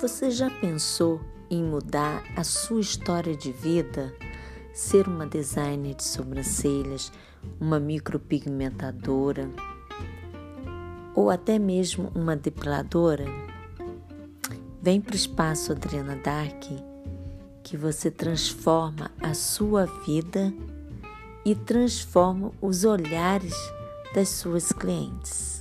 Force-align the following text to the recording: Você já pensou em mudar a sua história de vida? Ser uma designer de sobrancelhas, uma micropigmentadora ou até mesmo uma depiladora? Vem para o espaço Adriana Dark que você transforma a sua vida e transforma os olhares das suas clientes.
Você 0.00 0.30
já 0.30 0.48
pensou 0.48 1.20
em 1.50 1.60
mudar 1.60 2.22
a 2.36 2.44
sua 2.44 2.80
história 2.80 3.36
de 3.36 3.50
vida? 3.50 4.14
Ser 4.72 5.08
uma 5.08 5.26
designer 5.26 5.96
de 5.96 6.04
sobrancelhas, 6.04 7.10
uma 7.60 7.80
micropigmentadora 7.80 9.50
ou 11.16 11.28
até 11.28 11.58
mesmo 11.58 12.12
uma 12.14 12.36
depiladora? 12.36 13.26
Vem 14.80 15.00
para 15.00 15.14
o 15.14 15.16
espaço 15.16 15.72
Adriana 15.72 16.14
Dark 16.14 16.62
que 17.64 17.76
você 17.76 18.08
transforma 18.08 19.10
a 19.20 19.34
sua 19.34 19.86
vida 20.06 20.54
e 21.44 21.56
transforma 21.56 22.52
os 22.62 22.84
olhares 22.84 23.56
das 24.14 24.28
suas 24.28 24.70
clientes. 24.70 25.57